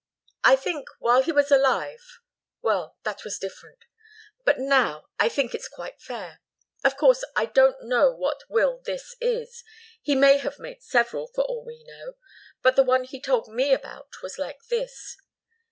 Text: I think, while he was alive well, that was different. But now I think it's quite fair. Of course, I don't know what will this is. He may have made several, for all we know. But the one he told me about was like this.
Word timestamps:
I 0.43 0.55
think, 0.55 0.87
while 0.97 1.21
he 1.21 1.31
was 1.31 1.51
alive 1.51 2.21
well, 2.63 2.97
that 3.03 3.23
was 3.23 3.37
different. 3.37 3.85
But 4.43 4.57
now 4.57 5.05
I 5.19 5.29
think 5.29 5.53
it's 5.53 5.67
quite 5.67 6.01
fair. 6.01 6.41
Of 6.83 6.97
course, 6.97 7.23
I 7.35 7.45
don't 7.45 7.83
know 7.87 8.11
what 8.11 8.41
will 8.49 8.79
this 8.79 9.15
is. 9.21 9.63
He 10.01 10.15
may 10.15 10.39
have 10.39 10.57
made 10.57 10.81
several, 10.81 11.27
for 11.27 11.43
all 11.43 11.63
we 11.63 11.83
know. 11.83 12.15
But 12.63 12.75
the 12.75 12.83
one 12.83 13.03
he 13.03 13.21
told 13.21 13.47
me 13.47 13.73
about 13.75 14.23
was 14.23 14.39
like 14.39 14.65
this. 14.71 15.17